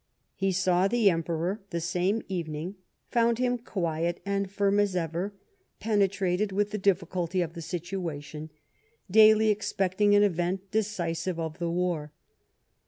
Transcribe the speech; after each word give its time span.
He 0.33 0.51
saw 0.51 0.87
the 0.87 1.11
Emperor 1.11 1.61
the 1.69 1.79
same 1.79 2.23
evening, 2.27 2.73
found 3.11 3.37
him 3.37 3.59
"quiet 3.59 4.19
and 4.25 4.49
firm 4.49 4.79
as 4.79 4.95
ever, 4.95 5.35
penetrated 5.79 6.51
with 6.51 6.71
the 6.71 6.79
difficulty 6.79 7.39
of 7.39 7.53
the 7.53 7.61
situation," 7.61 8.49
daily 9.11 9.49
expecting 9.49 10.15
an 10.15 10.23
event 10.23 10.71
decisive 10.71 11.39
of 11.39 11.59
the" 11.59 11.69
war." 11.69 12.11